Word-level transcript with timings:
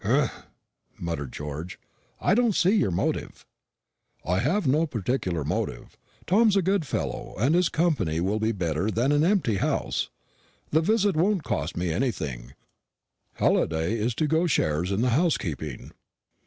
"Humph!" 0.03 0.47
muttered 0.99 1.31
George; 1.31 1.77
"I 2.19 2.33
don't 2.33 2.55
see 2.55 2.71
your 2.71 2.89
motive." 2.89 3.45
"I 4.25 4.39
have 4.39 4.65
no 4.65 4.87
particular 4.87 5.43
motive. 5.43 5.95
Tom's 6.25 6.55
a 6.55 6.63
good 6.63 6.87
fellow, 6.87 7.35
and 7.37 7.53
his 7.53 7.69
company 7.69 8.19
will 8.19 8.39
be 8.39 8.51
better 8.51 8.89
than 8.89 9.11
an 9.11 9.23
empty 9.23 9.57
house. 9.57 10.09
The 10.71 10.81
visit 10.81 11.15
won't 11.15 11.43
cost 11.43 11.77
me 11.77 11.91
anything 11.91 12.53
Halliday 13.35 13.93
is 13.95 14.15
to 14.15 14.25
go 14.25 14.47
shares 14.47 14.91
in 14.91 15.01
the 15.01 15.11
housekeeping." 15.11 15.91